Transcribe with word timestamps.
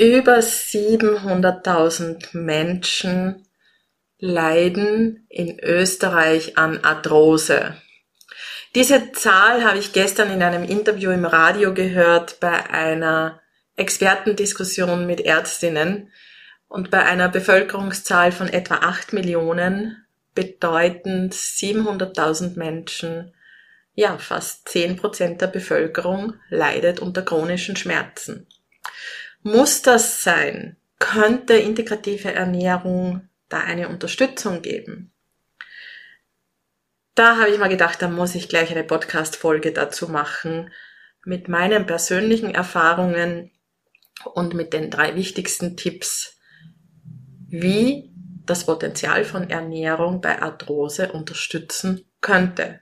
Über 0.00 0.38
700.000 0.38 2.28
Menschen 2.38 3.44
leiden 4.20 5.26
in 5.28 5.58
Österreich 5.58 6.56
an 6.56 6.84
Arthrose. 6.84 7.74
Diese 8.76 9.10
Zahl 9.10 9.64
habe 9.64 9.78
ich 9.78 9.92
gestern 9.92 10.30
in 10.30 10.40
einem 10.40 10.62
Interview 10.62 11.10
im 11.10 11.24
Radio 11.24 11.74
gehört 11.74 12.38
bei 12.38 12.70
einer 12.70 13.40
Expertendiskussion 13.74 15.04
mit 15.04 15.20
Ärztinnen 15.20 16.12
und 16.68 16.92
bei 16.92 17.04
einer 17.04 17.28
Bevölkerungszahl 17.28 18.30
von 18.30 18.48
etwa 18.48 18.76
8 18.76 19.12
Millionen 19.12 20.06
bedeutend 20.32 21.34
700.000 21.34 22.56
Menschen, 22.56 23.34
ja 23.94 24.16
fast 24.16 24.68
10 24.68 24.94
Prozent 24.94 25.40
der 25.40 25.48
Bevölkerung 25.48 26.34
leidet 26.50 27.00
unter 27.00 27.22
chronischen 27.22 27.74
Schmerzen. 27.74 28.46
Muss 29.52 29.80
das 29.80 30.22
sein? 30.22 30.76
Könnte 30.98 31.54
integrative 31.54 32.32
Ernährung 32.34 33.28
da 33.48 33.60
eine 33.60 33.88
Unterstützung 33.88 34.60
geben? 34.60 35.10
Da 37.14 37.38
habe 37.38 37.48
ich 37.48 37.58
mal 37.58 37.68
gedacht, 37.68 38.02
da 38.02 38.08
muss 38.08 38.34
ich 38.34 38.50
gleich 38.50 38.70
eine 38.70 38.84
Podcast-Folge 38.84 39.72
dazu 39.72 40.08
machen 40.08 40.70
mit 41.24 41.48
meinen 41.48 41.86
persönlichen 41.86 42.54
Erfahrungen 42.54 43.50
und 44.34 44.52
mit 44.52 44.74
den 44.74 44.90
drei 44.90 45.14
wichtigsten 45.16 45.78
Tipps, 45.78 46.38
wie 47.48 48.12
das 48.44 48.66
Potenzial 48.66 49.24
von 49.24 49.48
Ernährung 49.48 50.20
bei 50.20 50.42
Arthrose 50.42 51.10
unterstützen 51.12 52.04
könnte. 52.20 52.80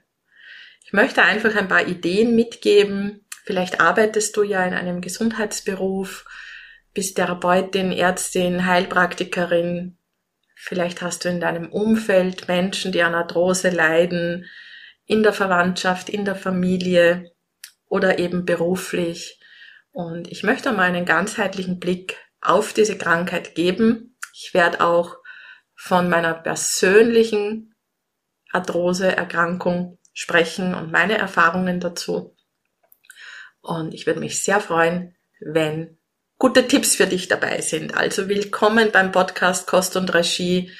Ich 0.83 0.91
möchte 0.91 1.23
einfach 1.23 1.55
ein 1.55 1.69
paar 1.69 1.87
Ideen 1.87 2.35
mitgeben. 2.35 3.25
Vielleicht 3.45 3.79
arbeitest 3.79 4.35
du 4.35 4.43
ja 4.43 4.65
in 4.65 4.73
einem 4.73 4.99
Gesundheitsberuf 4.99 6.25
bist 6.97 7.15
Therapeutin, 7.15 7.91
Ärztin, 7.91 8.65
Heilpraktikerin. 8.65 9.99
Vielleicht 10.55 11.03
hast 11.03 11.23
du 11.23 11.29
in 11.29 11.39
deinem 11.39 11.71
Umfeld 11.71 12.47
Menschen, 12.47 12.91
die 12.91 13.03
an 13.03 13.13
Arthrose 13.13 13.69
leiden, 13.69 14.49
in 15.05 15.21
der 15.21 15.31
Verwandtschaft, 15.31 16.09
in 16.09 16.25
der 16.25 16.35
Familie 16.35 17.31
oder 17.85 18.17
eben 18.17 18.45
beruflich. 18.45 19.39
Und 19.91 20.27
ich 20.31 20.41
möchte 20.41 20.71
mal 20.71 20.85
einen 20.85 21.05
ganzheitlichen 21.05 21.79
Blick 21.79 22.17
auf 22.41 22.73
diese 22.73 22.97
Krankheit 22.97 23.53
geben. 23.53 24.17
Ich 24.33 24.55
werde 24.55 24.81
auch 24.81 25.17
von 25.75 26.09
meiner 26.09 26.33
persönlichen 26.33 27.75
Arthrose-Erkrankung 28.53 29.99
sprechen 30.13 30.73
und 30.73 30.91
meine 30.91 31.19
Erfahrungen 31.19 31.79
dazu. 31.79 32.35
Und 33.61 33.93
ich 33.93 34.07
würde 34.07 34.19
mich 34.19 34.43
sehr 34.43 34.59
freuen, 34.59 35.15
wenn 35.39 35.96
gute 36.39 36.67
Tipps 36.67 36.95
für 36.95 37.07
dich 37.07 37.27
dabei 37.27 37.61
sind. 37.61 37.97
Also 37.97 38.29
willkommen 38.29 38.91
beim 38.91 39.11
Podcast 39.11 39.65
Kost 39.65 39.95
und 39.95 40.13
Regie. 40.13 40.71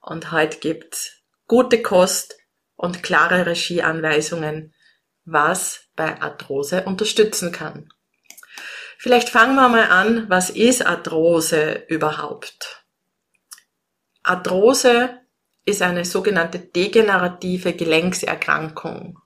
Und 0.00 0.30
heute 0.30 0.58
gibt's 0.58 1.22
gute 1.48 1.80
Kost 1.80 2.36
und 2.76 3.02
klare 3.02 3.46
Regieanweisungen, 3.46 4.74
was 5.24 5.86
bei 5.96 6.20
Arthrose 6.20 6.84
unterstützen 6.84 7.50
kann. 7.50 7.88
Vielleicht 8.98 9.30
fangen 9.30 9.56
wir 9.56 9.70
mal 9.70 9.88
an, 9.90 10.28
was 10.28 10.50
ist 10.50 10.86
Arthrose 10.86 11.84
überhaupt? 11.88 12.84
Arthrose 14.22 15.18
ist 15.64 15.80
eine 15.80 16.04
sogenannte 16.04 16.58
degenerative 16.58 17.72
Gelenkserkrankung. 17.72 19.18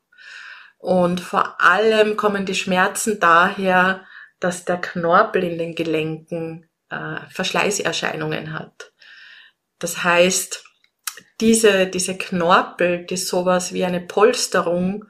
Und 0.79 1.21
vor 1.21 1.61
allem 1.61 2.17
kommen 2.17 2.47
die 2.47 2.55
Schmerzen 2.55 3.19
daher, 3.19 4.07
dass 4.41 4.65
der 4.65 4.79
Knorpel 4.79 5.45
in 5.45 5.59
den 5.59 5.75
Gelenken 5.75 6.69
äh, 6.89 7.21
Verschleißerscheinungen 7.31 8.53
hat. 8.53 8.93
Das 9.79 10.03
heißt, 10.03 10.65
diese, 11.41 11.87
diese 11.87 12.17
Knorpel, 12.17 13.07
die 13.07 13.17
sowas 13.17 13.73
wie 13.73 13.85
eine 13.85 14.01
Polsterung 14.01 15.05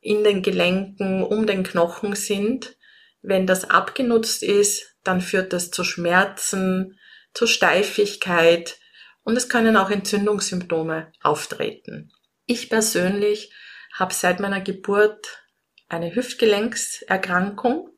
in 0.00 0.24
den 0.24 0.42
Gelenken 0.42 1.22
um 1.22 1.46
den 1.46 1.62
Knochen 1.64 2.14
sind, 2.14 2.76
wenn 3.22 3.46
das 3.46 3.68
abgenutzt 3.68 4.42
ist, 4.42 4.96
dann 5.04 5.20
führt 5.20 5.52
das 5.52 5.70
zu 5.70 5.84
Schmerzen, 5.84 6.98
zu 7.34 7.46
Steifigkeit 7.46 8.78
und 9.22 9.36
es 9.36 9.48
können 9.48 9.76
auch 9.76 9.90
Entzündungssymptome 9.90 11.12
auftreten. 11.22 12.12
Ich 12.46 12.70
persönlich 12.70 13.52
habe 13.92 14.14
seit 14.14 14.40
meiner 14.40 14.60
Geburt 14.60 15.44
eine 15.88 16.14
Hüftgelenkserkrankung 16.14 17.90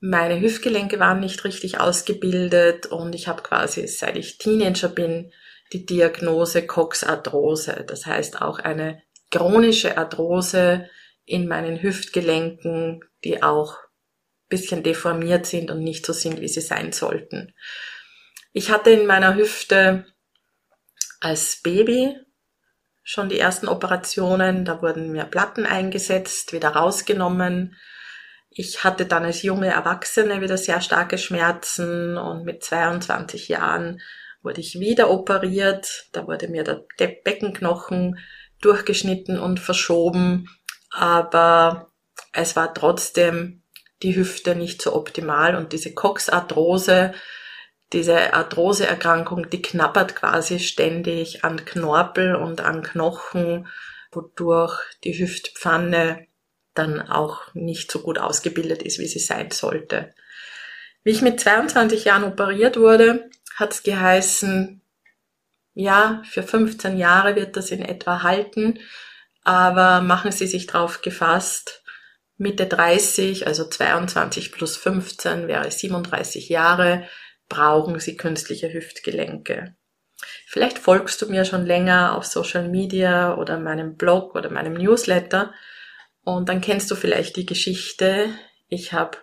meine 0.00 0.40
Hüftgelenke 0.40 1.00
waren 1.00 1.20
nicht 1.20 1.44
richtig 1.44 1.80
ausgebildet 1.80 2.86
und 2.86 3.14
ich 3.14 3.28
habe 3.28 3.42
quasi, 3.42 3.86
seit 3.88 4.16
ich 4.16 4.38
Teenager 4.38 4.88
bin, 4.88 5.32
die 5.72 5.84
Diagnose 5.84 6.66
Coxarthrose. 6.66 7.84
Das 7.86 8.06
heißt 8.06 8.40
auch 8.40 8.58
eine 8.58 9.02
chronische 9.30 9.98
Arthrose 9.98 10.88
in 11.24 11.48
meinen 11.48 11.82
Hüftgelenken, 11.82 13.04
die 13.24 13.42
auch 13.42 13.76
bisschen 14.48 14.82
deformiert 14.82 15.46
sind 15.46 15.70
und 15.70 15.84
nicht 15.84 16.06
so 16.06 16.12
sind, 16.12 16.40
wie 16.40 16.48
sie 16.48 16.62
sein 16.62 16.92
sollten. 16.92 17.54
Ich 18.52 18.70
hatte 18.70 18.90
in 18.90 19.06
meiner 19.06 19.34
Hüfte 19.34 20.06
als 21.20 21.60
Baby 21.60 22.16
schon 23.02 23.28
die 23.28 23.38
ersten 23.38 23.68
Operationen, 23.68 24.64
da 24.64 24.80
wurden 24.80 25.12
mir 25.12 25.24
Platten 25.24 25.66
eingesetzt, 25.66 26.52
wieder 26.52 26.70
rausgenommen. 26.70 27.76
Ich 28.60 28.82
hatte 28.82 29.06
dann 29.06 29.24
als 29.24 29.42
junge 29.42 29.68
Erwachsene 29.68 30.40
wieder 30.40 30.58
sehr 30.58 30.80
starke 30.80 31.16
Schmerzen 31.16 32.18
und 32.18 32.44
mit 32.44 32.64
22 32.64 33.46
Jahren 33.46 34.00
wurde 34.42 34.60
ich 34.60 34.80
wieder 34.80 35.10
operiert. 35.10 36.08
Da 36.10 36.26
wurde 36.26 36.48
mir 36.48 36.64
der 36.64 37.06
Beckenknochen 37.22 38.18
durchgeschnitten 38.60 39.38
und 39.38 39.60
verschoben, 39.60 40.48
aber 40.90 41.92
es 42.32 42.56
war 42.56 42.74
trotzdem 42.74 43.62
die 44.02 44.16
Hüfte 44.16 44.56
nicht 44.56 44.82
so 44.82 44.92
optimal 44.92 45.54
und 45.54 45.72
diese 45.72 45.94
Coxarthrose, 45.94 47.14
diese 47.92 48.34
Arthroseerkrankung, 48.34 49.50
die 49.50 49.62
knappert 49.62 50.16
quasi 50.16 50.58
ständig 50.58 51.44
an 51.44 51.64
Knorpel 51.64 52.34
und 52.34 52.60
an 52.60 52.82
Knochen, 52.82 53.68
wodurch 54.10 54.80
die 55.04 55.16
Hüftpfanne 55.16 56.26
dann 56.78 57.02
auch 57.02 57.52
nicht 57.54 57.90
so 57.90 58.00
gut 58.00 58.18
ausgebildet 58.18 58.82
ist, 58.82 58.98
wie 58.98 59.06
sie 59.06 59.18
sein 59.18 59.50
sollte. 59.50 60.14
Wie 61.02 61.10
ich 61.10 61.22
mit 61.22 61.40
22 61.40 62.04
Jahren 62.04 62.24
operiert 62.24 62.78
wurde, 62.78 63.28
hat 63.56 63.72
es 63.72 63.82
geheißen, 63.82 64.80
ja, 65.74 66.22
für 66.28 66.42
15 66.42 66.96
Jahre 66.96 67.36
wird 67.36 67.56
das 67.56 67.70
in 67.70 67.82
etwa 67.82 68.22
halten, 68.22 68.78
aber 69.42 70.00
machen 70.00 70.32
Sie 70.32 70.46
sich 70.46 70.66
drauf 70.66 71.02
gefasst, 71.02 71.82
Mitte 72.36 72.66
30, 72.66 73.46
also 73.46 73.68
22 73.68 74.52
plus 74.52 74.76
15 74.76 75.48
wäre 75.48 75.70
37 75.70 76.48
Jahre, 76.48 77.08
brauchen 77.48 77.98
Sie 77.98 78.16
künstliche 78.16 78.72
Hüftgelenke. 78.72 79.74
Vielleicht 80.46 80.78
folgst 80.78 81.22
du 81.22 81.26
mir 81.26 81.44
schon 81.44 81.66
länger 81.66 82.16
auf 82.16 82.24
Social 82.24 82.68
Media 82.68 83.36
oder 83.36 83.58
meinem 83.58 83.96
Blog 83.96 84.34
oder 84.34 84.50
meinem 84.50 84.74
Newsletter 84.74 85.52
und 86.28 86.50
dann 86.50 86.60
kennst 86.60 86.90
du 86.90 86.94
vielleicht 86.94 87.36
die 87.36 87.46
Geschichte. 87.46 88.28
Ich 88.68 88.92
habe 88.92 89.16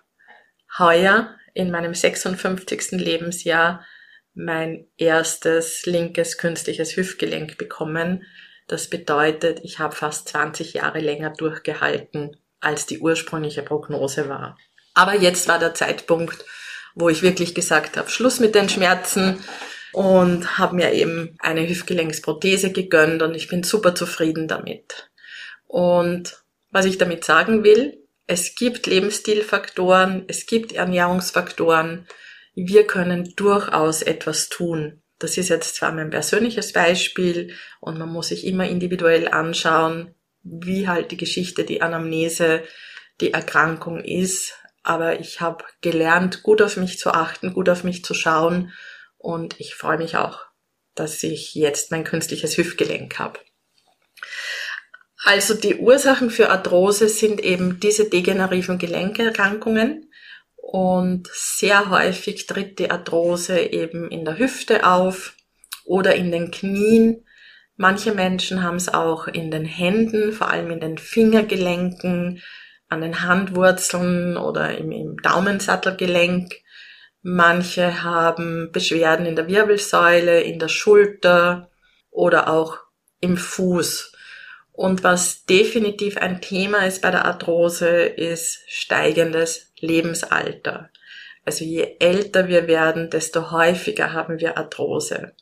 heuer 0.79 1.35
in 1.53 1.69
meinem 1.69 1.93
56. 1.93 2.93
Lebensjahr 2.93 3.85
mein 4.33 4.87
erstes 4.97 5.85
linkes 5.85 6.39
künstliches 6.39 6.97
Hüftgelenk 6.97 7.59
bekommen. 7.59 8.23
Das 8.67 8.89
bedeutet, 8.89 9.59
ich 9.61 9.77
habe 9.77 9.95
fast 9.95 10.29
20 10.29 10.73
Jahre 10.73 10.97
länger 10.97 11.29
durchgehalten, 11.29 12.37
als 12.59 12.87
die 12.87 12.97
ursprüngliche 12.97 13.61
Prognose 13.61 14.27
war. 14.27 14.57
Aber 14.95 15.13
jetzt 15.13 15.47
war 15.47 15.59
der 15.59 15.75
Zeitpunkt, 15.75 16.43
wo 16.95 17.09
ich 17.09 17.21
wirklich 17.21 17.53
gesagt 17.53 17.97
habe, 17.97 18.09
Schluss 18.09 18.39
mit 18.39 18.55
den 18.55 18.67
Schmerzen 18.67 19.43
und 19.93 20.57
habe 20.57 20.75
mir 20.75 20.91
eben 20.91 21.37
eine 21.37 21.69
Hüftgelenksprothese 21.69 22.71
gegönnt 22.71 23.21
und 23.21 23.35
ich 23.35 23.47
bin 23.47 23.61
super 23.61 23.93
zufrieden 23.93 24.47
damit. 24.47 25.11
Und 25.67 26.44
was 26.75 26.83
ich 26.83 26.97
damit 26.97 27.23
sagen 27.23 27.63
will, 27.63 28.05
es 28.27 28.53
gibt 28.53 28.85
Lebensstilfaktoren, 28.85 30.25
es 30.27 30.45
gibt 30.45 30.73
Ernährungsfaktoren. 30.73 32.05
Wir 32.53 32.85
können 32.85 33.33
durchaus 33.37 34.01
etwas 34.01 34.49
tun. 34.49 35.01
Das 35.17 35.37
ist 35.37 35.47
jetzt 35.47 35.77
zwar 35.77 35.93
mein 35.93 36.09
persönliches 36.09 36.73
Beispiel 36.73 37.53
und 37.79 37.97
man 37.97 38.09
muss 38.09 38.27
sich 38.27 38.45
immer 38.45 38.67
individuell 38.67 39.29
anschauen, 39.29 40.15
wie 40.43 40.89
halt 40.89 41.11
die 41.11 41.17
Geschichte, 41.17 41.63
die 41.63 41.81
Anamnese, 41.81 42.61
die 43.21 43.31
Erkrankung 43.31 44.03
ist. 44.03 44.59
Aber 44.83 45.21
ich 45.21 45.39
habe 45.39 45.63
gelernt, 45.79 46.43
gut 46.43 46.61
auf 46.61 46.75
mich 46.75 46.99
zu 46.99 47.11
achten, 47.11 47.53
gut 47.53 47.69
auf 47.69 47.85
mich 47.85 48.03
zu 48.03 48.13
schauen 48.13 48.73
und 49.17 49.61
ich 49.61 49.75
freue 49.75 49.97
mich 49.97 50.17
auch, 50.17 50.41
dass 50.93 51.23
ich 51.23 51.55
jetzt 51.55 51.91
mein 51.91 52.03
künstliches 52.03 52.57
Hüftgelenk 52.57 53.17
habe. 53.17 53.39
Also 55.27 55.55
die 55.55 55.77
Ursachen 55.77 56.29
für 56.29 56.51
Arthrose 56.51 57.09
sind 57.09 57.41
eben 57.41 57.79
diese 57.79 58.07
degenerativen 58.07 58.77
Gelenkerkrankungen 58.77 60.11
und 60.55 61.27
sehr 61.33 61.89
häufig 61.89 62.45
tritt 62.45 62.77
die 62.77 62.91
Arthrose 62.91 63.59
eben 63.59 64.11
in 64.11 64.23
der 64.23 64.37
Hüfte 64.37 64.85
auf 64.85 65.35
oder 65.83 66.13
in 66.13 66.31
den 66.31 66.51
Knien. 66.51 67.25
Manche 67.75 68.13
Menschen 68.13 68.61
haben 68.61 68.75
es 68.75 68.93
auch 68.93 69.27
in 69.27 69.49
den 69.49 69.65
Händen, 69.65 70.31
vor 70.31 70.51
allem 70.51 70.69
in 70.69 70.79
den 70.79 70.99
Fingergelenken, 70.99 72.43
an 72.87 73.01
den 73.01 73.23
Handwurzeln 73.23 74.37
oder 74.37 74.77
im, 74.77 74.91
im 74.91 75.17
Daumensattelgelenk. 75.23 76.53
Manche 77.23 78.03
haben 78.03 78.71
Beschwerden 78.71 79.25
in 79.25 79.35
der 79.35 79.47
Wirbelsäule, 79.47 80.41
in 80.41 80.59
der 80.59 80.67
Schulter 80.67 81.71
oder 82.11 82.47
auch 82.47 82.77
im 83.21 83.37
Fuß. 83.37 84.11
Und 84.75 85.03
was 85.05 85.45
definitiv 85.45 86.17
ein 86.17 86.41
Thema 86.41 86.85
ist 86.85 87.01
bei 87.01 87.09
der 87.09 87.23
Arthrose, 87.23 87.87
ist 87.87 88.59
steigendes 88.67 89.71
Lebensalter. 89.79 90.89
Also 91.45 91.63
je 91.63 91.95
älter 91.99 92.49
wir 92.49 92.67
werden, 92.67 93.09
desto 93.09 93.51
häufiger 93.51 94.11
haben 94.11 94.39
wir 94.39 94.57
Arthrose. 94.57 95.33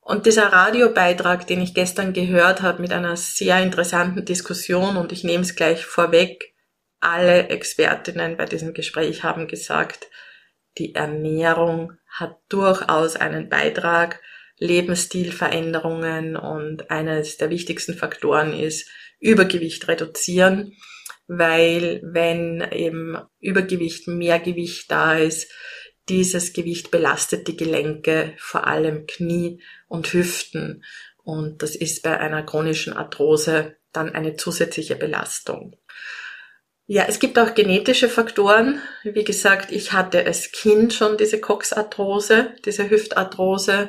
Und 0.00 0.24
dieser 0.26 0.46
Radiobeitrag, 0.46 1.46
den 1.46 1.60
ich 1.60 1.74
gestern 1.74 2.12
gehört 2.14 2.62
habe 2.62 2.80
mit 2.80 2.92
einer 2.92 3.16
sehr 3.16 3.62
interessanten 3.62 4.24
Diskussion, 4.24 4.96
und 4.96 5.12
ich 5.12 5.24
nehme 5.24 5.42
es 5.42 5.54
gleich 5.54 5.84
vorweg, 5.84 6.54
alle 7.00 7.48
Expertinnen 7.48 8.36
bei 8.36 8.46
diesem 8.46 8.72
Gespräch 8.72 9.24
haben 9.24 9.46
gesagt, 9.46 10.06
die 10.78 10.94
Ernährung 10.94 11.92
hat 12.08 12.38
durchaus 12.48 13.16
einen 13.16 13.50
Beitrag 13.50 14.20
Lebensstilveränderungen 14.58 16.36
und 16.36 16.90
eines 16.90 17.36
der 17.36 17.50
wichtigsten 17.50 17.94
Faktoren 17.94 18.58
ist 18.58 18.88
Übergewicht 19.18 19.88
reduzieren, 19.88 20.76
weil 21.26 22.00
wenn 22.04 22.66
eben 22.72 23.16
Übergewicht, 23.40 24.08
mehr 24.08 24.38
Gewicht 24.38 24.90
da 24.90 25.14
ist, 25.14 25.50
dieses 26.08 26.52
Gewicht 26.52 26.90
belastet 26.90 27.46
die 27.48 27.56
Gelenke, 27.56 28.34
vor 28.36 28.66
allem 28.66 29.06
Knie 29.06 29.62
und 29.88 30.12
Hüften. 30.12 30.84
Und 31.22 31.62
das 31.62 31.76
ist 31.76 32.02
bei 32.02 32.18
einer 32.18 32.42
chronischen 32.42 32.92
Arthrose 32.92 33.76
dann 33.92 34.14
eine 34.14 34.36
zusätzliche 34.36 34.96
Belastung. 34.96 35.76
Ja, 36.86 37.04
es 37.06 37.20
gibt 37.20 37.38
auch 37.38 37.54
genetische 37.54 38.08
Faktoren. 38.08 38.82
Wie 39.04 39.24
gesagt, 39.24 39.70
ich 39.70 39.92
hatte 39.92 40.26
als 40.26 40.50
Kind 40.50 40.92
schon 40.92 41.16
diese 41.16 41.40
Coxarthrose, 41.40 42.54
diese 42.64 42.90
Hüftarthrose. 42.90 43.88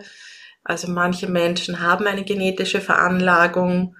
Also 0.63 0.88
manche 0.89 1.27
Menschen 1.27 1.80
haben 1.81 2.07
eine 2.07 2.24
genetische 2.24 2.81
Veranlagung. 2.81 3.95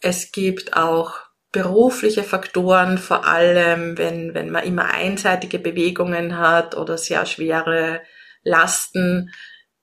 Es 0.00 0.32
gibt 0.32 0.76
auch 0.76 1.18
berufliche 1.50 2.24
Faktoren, 2.24 2.98
vor 2.98 3.26
allem 3.26 3.96
wenn, 3.96 4.34
wenn 4.34 4.50
man 4.50 4.64
immer 4.64 4.86
einseitige 4.92 5.58
Bewegungen 5.58 6.36
hat 6.36 6.76
oder 6.76 6.98
sehr 6.98 7.24
schwere 7.26 8.02
Lasten 8.42 9.30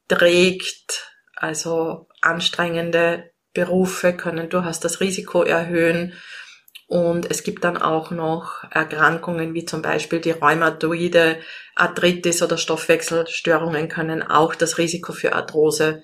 trägt. 0.07 1.11
Also 1.35 2.07
anstrengende 2.21 3.31
Berufe 3.53 4.13
können 4.13 4.49
durchaus 4.49 4.79
das 4.79 4.99
Risiko 4.99 5.43
erhöhen. 5.43 6.13
Und 6.91 7.31
es 7.31 7.43
gibt 7.43 7.63
dann 7.63 7.77
auch 7.77 8.11
noch 8.11 8.65
Erkrankungen 8.69 9.53
wie 9.53 9.63
zum 9.63 9.81
Beispiel 9.81 10.19
die 10.19 10.31
Rheumatoide 10.31 11.37
Arthritis 11.73 12.43
oder 12.43 12.57
Stoffwechselstörungen 12.57 13.87
können 13.87 14.21
auch 14.21 14.55
das 14.55 14.77
Risiko 14.77 15.13
für 15.13 15.31
Arthrose 15.31 16.03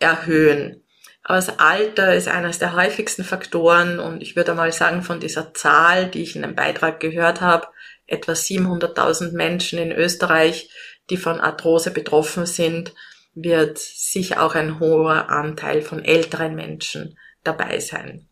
erhöhen. 0.00 0.82
Aber 1.22 1.36
das 1.36 1.60
Alter 1.60 2.16
ist 2.16 2.26
eines 2.26 2.58
der 2.58 2.74
häufigsten 2.74 3.22
Faktoren 3.22 4.00
und 4.00 4.20
ich 4.20 4.34
würde 4.34 4.54
mal 4.54 4.72
sagen, 4.72 5.02
von 5.02 5.20
dieser 5.20 5.54
Zahl, 5.54 6.08
die 6.08 6.22
ich 6.24 6.34
in 6.34 6.42
einem 6.42 6.56
Beitrag 6.56 6.98
gehört 6.98 7.40
habe, 7.40 7.68
etwa 8.08 8.32
700.000 8.32 9.36
Menschen 9.36 9.78
in 9.78 9.92
Österreich, 9.92 10.68
die 11.10 11.16
von 11.16 11.38
Arthrose 11.38 11.92
betroffen 11.92 12.44
sind, 12.44 12.92
wird 13.36 13.78
sicher 13.78 14.42
auch 14.42 14.56
ein 14.56 14.80
hoher 14.80 15.30
Anteil 15.30 15.80
von 15.80 16.04
älteren 16.04 16.56
Menschen 16.56 17.16
dabei 17.44 17.78
sein. 17.78 18.27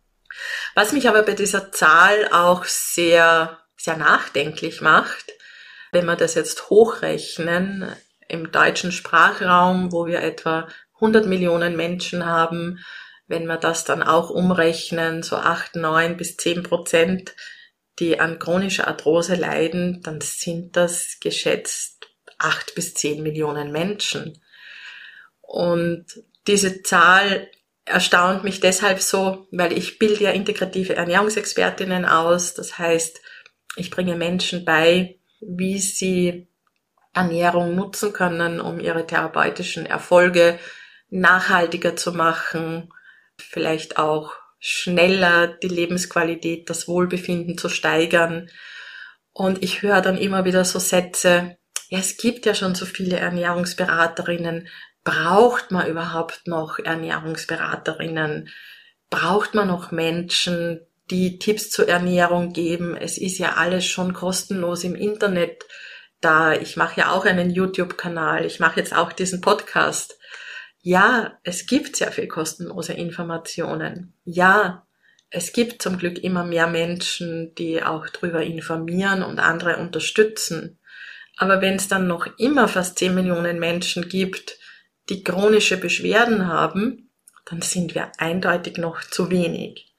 Was 0.75 0.93
mich 0.93 1.09
aber 1.09 1.23
bei 1.23 1.33
dieser 1.33 1.73
Zahl 1.73 2.29
auch 2.33 2.65
sehr, 2.65 3.59
sehr 3.77 3.97
nachdenklich 3.97 4.81
macht, 4.81 5.33
wenn 5.93 6.07
wir 6.07 6.17
das 6.17 6.35
jetzt 6.35 6.69
hochrechnen, 6.69 7.95
im 8.29 8.51
deutschen 8.51 8.93
Sprachraum, 8.93 9.93
wo 9.93 10.07
wir 10.07 10.21
etwa 10.21 10.69
100 10.95 11.27
Millionen 11.27 11.77
Menschen 11.77 12.27
haben, 12.27 12.81
wenn 13.29 13.47
wir 13.47 13.57
das 13.57 13.85
dann 13.85 14.03
auch 14.03 14.31
umrechnen, 14.31 15.23
so 15.23 15.37
8, 15.37 15.77
9 15.77 16.17
bis 16.17 16.37
10 16.37 16.63
Prozent, 16.63 17.35
die 17.99 18.21
an 18.21 18.39
chronischer 18.39 18.87
Arthrose 18.89 19.35
leiden, 19.35 20.03
dann 20.03 20.21
sind 20.21 20.77
das 20.77 21.19
geschätzt 21.21 22.09
8 22.39 22.75
bis 22.75 22.95
10 22.95 23.23
Millionen 23.23 23.73
Menschen. 23.73 24.41
Und 25.41 26.07
diese 26.47 26.83
Zahl 26.83 27.49
erstaunt 27.87 28.45
mich 28.45 28.61
deshalb 28.61 29.01
so, 29.01 29.47
weil 29.51 29.73
ich 29.73 29.99
bilde 29.99 30.25
ja 30.25 30.31
integrative 30.33 30.97
Ernährungsexpertinnen 30.97 32.05
aus. 32.05 32.55
Das 32.55 32.79
heißt, 32.79 33.21
ich 33.77 33.91
bringe 33.91 34.17
Menschen 34.17 34.65
bei, 34.65 35.19
wie 35.41 35.79
sie 35.79 36.49
Ernährung 37.15 37.75
nutzen 37.75 38.13
können, 38.13 38.61
um 38.61 38.81
ihre 38.81 39.07
therapeutischen 39.07 39.87
Erfolge 39.87 40.59
nachhaltiger 41.09 41.97
zu 41.97 42.13
machen, 42.13 42.93
vielleicht 43.39 43.97
auch 43.97 44.35
schneller 44.59 45.47
die 45.47 45.69
Lebensqualität, 45.69 46.69
das 46.69 46.89
Wohlbefinden 46.89 47.57
zu 47.57 47.69
steigern. 47.69 48.51
Und 49.33 49.63
ich 49.63 49.83
höre 49.83 50.01
dann 50.01 50.19
immer 50.19 50.45
wieder 50.45 50.65
so 50.65 50.79
Sätze, 50.79 51.57
ja, 51.89 52.01
es 52.01 52.17
gibt 52.17 52.47
ja 52.47 52.55
schon 52.55 52.75
so 52.75 52.85
viele 52.85 53.17
Ernährungsberaterinnen. 53.17 54.69
Braucht 55.07 55.71
man 55.71 55.87
überhaupt 55.87 56.47
noch 56.47 56.79
Ernährungsberaterinnen? 56.79 58.51
Braucht 59.09 59.55
man 59.55 59.69
noch 59.69 59.91
Menschen, 59.91 60.81
die 61.11 61.39
Tipps 61.39 61.71
zur 61.71 61.89
Ernährung 61.89 62.53
geben? 62.53 62.95
Es 62.95 63.17
ist 63.17 63.39
ja 63.39 63.55
alles 63.55 63.87
schon 63.87 64.13
kostenlos 64.13 64.85
im 64.85 64.95
Internet 64.95 65.65
da, 66.21 66.55
ich 66.55 66.77
mache 66.77 67.01
ja 67.01 67.13
auch 67.13 67.25
einen 67.25 67.51
YouTube-Kanal, 67.51 68.45
ich 68.45 68.59
mache 68.59 68.81
jetzt 68.81 68.95
auch 68.95 69.13
diesen 69.13 69.41
Podcast. 69.41 70.19
Ja, 70.81 71.39
es 71.43 71.67
gibt 71.67 71.97
sehr 71.97 72.13
viel 72.13 72.29
kostenlose 72.29 72.93
Informationen. 72.95 74.15
Ja, 74.25 74.87
es 75.31 75.53
gibt 75.53 75.83
zum 75.83 75.99
Glück 75.99 76.19
immer 76.19 76.45
mehr 76.45 76.69
Menschen, 76.69 77.55
die 77.57 77.83
auch 77.83 78.09
darüber 78.09 78.43
informieren 78.43 79.23
und 79.23 79.39
andere 79.39 79.77
unterstützen. 79.77 80.79
Aber 81.37 81.61
wenn 81.61 81.75
es 81.75 81.89
dann 81.89 82.07
noch 82.07 82.27
immer 82.39 82.69
fast 82.69 82.99
10 82.99 83.15
Millionen 83.15 83.59
Menschen 83.59 84.09
gibt, 84.09 84.59
die 85.09 85.23
chronische 85.23 85.77
Beschwerden 85.77 86.47
haben, 86.47 87.11
dann 87.45 87.63
sind 87.63 87.95
wir 87.95 88.13
eindeutig 88.19 88.77
noch 88.77 89.03
zu 89.03 89.31
wenig. 89.31 89.95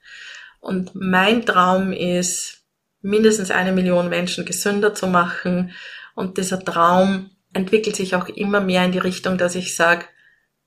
Und 0.60 0.94
mein 0.94 1.46
Traum 1.46 1.92
ist, 1.92 2.62
mindestens 3.00 3.50
eine 3.50 3.72
Million 3.72 4.08
Menschen 4.08 4.44
gesünder 4.44 4.94
zu 4.94 5.06
machen, 5.06 5.72
und 6.14 6.36
dieser 6.36 6.62
Traum 6.64 7.30
entwickelt 7.52 7.94
sich 7.94 8.14
auch 8.16 8.28
immer 8.28 8.60
mehr 8.60 8.84
in 8.84 8.92
die 8.92 8.98
Richtung, 8.98 9.38
dass 9.38 9.54
ich 9.54 9.76
sage, 9.76 10.04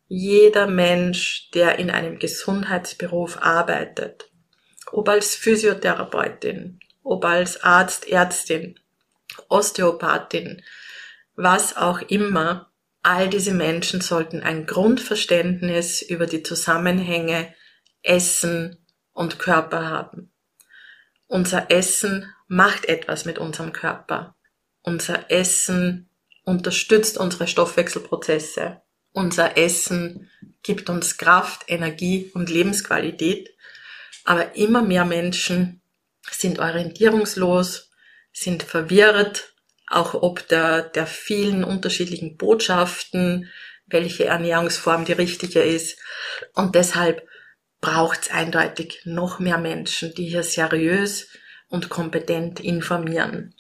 jeder 0.08 0.68
Mensch, 0.68 1.50
der 1.54 1.78
in 1.78 1.90
einem 1.90 2.20
Gesundheitsberuf 2.20 3.38
arbeitet, 3.42 4.30
ob 4.92 5.08
als 5.10 5.36
Physiotherapeutin, 5.36 6.80
ob 7.04 7.26
als 7.26 7.64
Arzt, 7.64 8.08
Ärztin, 8.10 8.80
Osteopathin, 9.50 10.62
was 11.36 11.78
auch 11.78 12.02
immer, 12.02 12.71
all 13.04 13.30
diese 13.30 13.54
Menschen 13.54 14.02
sollten 14.02 14.42
ein 14.42 14.66
Grundverständnis 14.66 16.02
über 16.02 16.28
die 16.28 16.44
Zusammenhänge 16.44 17.54
Essen 18.04 18.78
und 19.14 19.40
Körper 19.40 19.90
haben. 19.90 20.32
Unser 21.28 21.72
Essen 21.72 22.34
macht 22.48 22.86
etwas 22.86 23.26
mit 23.26 23.40
unserem 23.40 23.72
Körper. 23.72 24.36
Unser 24.82 25.32
Essen 25.32 26.10
unterstützt 26.44 27.18
unsere 27.18 27.48
Stoffwechselprozesse. 27.48 28.82
Unser 29.14 29.58
Essen 29.58 30.30
gibt 30.64 30.90
uns 30.90 31.18
Kraft, 31.18 31.64
Energie 31.68 32.32
und 32.34 32.50
Lebensqualität. 32.50 33.56
Aber 34.24 34.56
immer 34.56 34.82
mehr 34.82 35.06
Menschen 35.06 35.82
sind 36.30 36.60
orientierungslos, 36.60 37.92
sind 38.34 38.64
verwirrt, 38.64 39.51
auch 39.92 40.14
ob 40.14 40.48
der, 40.48 40.82
der 40.84 41.06
vielen 41.06 41.64
unterschiedlichen 41.64 42.38
Botschaften, 42.38 43.50
welche 43.86 44.26
Ernährungsform 44.26 45.06
die 45.06 45.14
richtige 45.14 45.62
ist. 45.62 46.00
Und 46.54 46.76
deshalb 46.76 47.28
braucht 47.82 48.22
es 48.22 48.32
eindeutig 48.32 49.02
noch 49.06 49.40
mehr 49.40 49.58
Menschen, 49.58 50.14
die 50.14 50.30
hier 50.30 50.44
seriös 50.44 51.28
und 51.68 51.90
kompetent 51.90 52.60
informieren. 52.60 53.56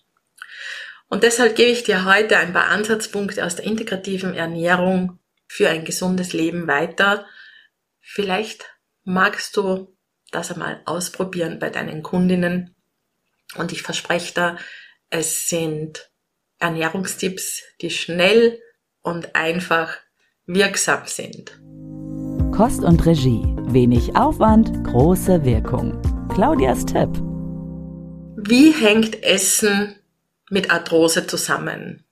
Und 1.07 1.23
deshalb 1.23 1.55
gebe 1.55 1.71
ich 1.71 1.83
dir 1.83 2.05
heute 2.05 2.37
ein 2.37 2.53
paar 2.53 2.67
Ansatzpunkte 2.67 3.45
aus 3.45 3.57
der 3.57 3.65
integrativen 3.65 4.33
Ernährung 4.33 5.19
für 5.47 5.67
ein 5.67 5.83
gesundes 5.83 6.31
Leben 6.31 6.67
weiter. 6.67 7.25
Vielleicht 7.99 8.65
magst 9.03 9.57
du 9.57 9.97
das 10.31 10.51
einmal 10.51 10.81
ausprobieren 10.85 11.59
bei 11.59 11.69
deinen 11.69 12.03
Kundinnen. 12.03 12.75
Und 13.55 13.73
ich 13.73 13.81
verspreche 13.81 14.33
da, 14.33 14.57
es 15.09 15.49
sind 15.49 16.10
Ernährungstipps, 16.61 17.63
die 17.81 17.89
schnell 17.89 18.59
und 19.01 19.35
einfach 19.35 19.97
wirksam 20.45 21.01
sind. 21.05 21.59
Kost 22.55 22.83
und 22.83 23.05
Regie. 23.05 23.43
Wenig 23.73 24.15
Aufwand, 24.15 24.83
große 24.83 25.43
Wirkung. 25.45 25.99
Claudias 26.33 26.85
Tipp. 26.85 27.09
Wie 28.37 28.71
hängt 28.71 29.23
Essen 29.23 29.95
mit 30.49 30.71
Arthrose 30.71 31.27
zusammen? 31.27 32.05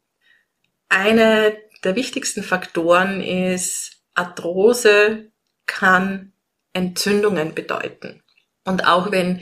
Eine 0.87 1.57
der 1.83 1.95
wichtigsten 1.95 2.43
Faktoren 2.43 3.21
ist, 3.21 4.01
Arthrose 4.15 5.31
kann 5.65 6.33
Entzündungen 6.73 7.53
bedeuten. 7.53 8.23
Und 8.65 8.87
auch 8.87 9.11
wenn 9.11 9.41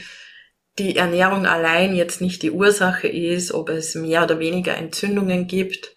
die 0.80 0.96
Ernährung 0.96 1.46
allein 1.46 1.96
jetzt 1.96 2.22
nicht 2.22 2.44
die 2.44 2.52
Ursache 2.52 3.08
ist, 3.08 3.52
ob 3.52 3.70
es 3.70 3.96
mehr 3.96 4.24
oder 4.24 4.40
weniger 4.40 4.76
Entzündungen 4.78 5.48
gibt, 5.48 5.96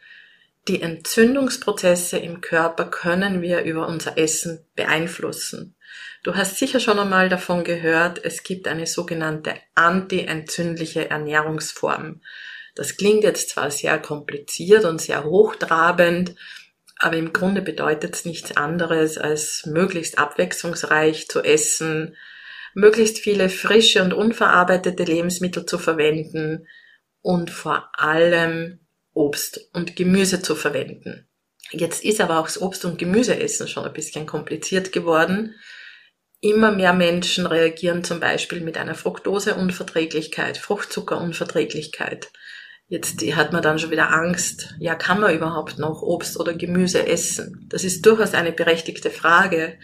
die 0.68 0.82
Entzündungsprozesse 0.82 2.18
im 2.18 2.40
Körper 2.40 2.84
können 2.86 3.42
wir 3.42 3.62
über 3.62 3.86
unser 3.88 4.16
Essen 4.18 4.64
beeinflussen. 4.74 5.74
Du 6.22 6.34
hast 6.34 6.58
sicher 6.58 6.80
schon 6.80 6.98
einmal 6.98 7.28
davon 7.28 7.64
gehört, 7.64 8.22
es 8.24 8.42
gibt 8.42 8.68
eine 8.68 8.86
sogenannte 8.86 9.54
antientzündliche 9.74 11.08
Ernährungsform. 11.08 12.20
Das 12.74 12.96
klingt 12.96 13.24
jetzt 13.24 13.50
zwar 13.50 13.70
sehr 13.70 13.98
kompliziert 13.98 14.84
und 14.84 15.00
sehr 15.00 15.24
hochtrabend, 15.24 16.34
aber 16.98 17.16
im 17.16 17.32
Grunde 17.32 17.62
bedeutet 17.62 18.14
es 18.14 18.24
nichts 18.26 18.56
anderes, 18.56 19.16
als 19.16 19.64
möglichst 19.64 20.18
abwechslungsreich 20.18 21.28
zu 21.28 21.42
essen, 21.42 22.16
möglichst 22.74 23.18
viele 23.18 23.48
frische 23.48 24.02
und 24.02 24.12
unverarbeitete 24.12 25.04
Lebensmittel 25.04 25.66
zu 25.66 25.78
verwenden 25.78 26.66
und 27.22 27.50
vor 27.50 27.90
allem 27.94 28.80
Obst 29.12 29.68
und 29.72 29.96
Gemüse 29.96 30.40
zu 30.42 30.54
verwenden. 30.54 31.26
Jetzt 31.72 32.04
ist 32.04 32.20
aber 32.20 32.38
auch 32.38 32.46
das 32.46 32.60
Obst- 32.60 32.84
und 32.84 32.98
Gemüseessen 32.98 33.68
schon 33.68 33.84
ein 33.84 33.92
bisschen 33.92 34.26
kompliziert 34.26 34.92
geworden. 34.92 35.54
Immer 36.40 36.72
mehr 36.72 36.94
Menschen 36.94 37.46
reagieren 37.46 38.02
zum 38.02 38.18
Beispiel 38.18 38.60
mit 38.60 38.78
einer 38.78 38.94
Fructoseunverträglichkeit, 38.94 40.56
Fruchtzuckerunverträglichkeit. 40.56 42.32
Jetzt 42.90 43.22
hat 43.36 43.52
man 43.52 43.62
dann 43.62 43.78
schon 43.78 43.92
wieder 43.92 44.10
Angst, 44.10 44.74
ja, 44.80 44.96
kann 44.96 45.20
man 45.20 45.32
überhaupt 45.32 45.78
noch 45.78 46.02
Obst 46.02 46.40
oder 46.40 46.54
Gemüse 46.54 47.06
essen? 47.06 47.64
Das 47.68 47.84
ist 47.84 48.04
durchaus 48.04 48.34
eine 48.34 48.50
berechtigte 48.50 49.10
Frage. 49.10 49.78